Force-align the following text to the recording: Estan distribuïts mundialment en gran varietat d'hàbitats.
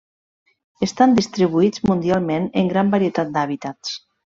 Estan 0.87 1.13
distribuïts 1.19 1.85
mundialment 1.93 2.51
en 2.65 2.75
gran 2.75 2.93
varietat 2.99 3.35
d'hàbitats. 3.41 3.99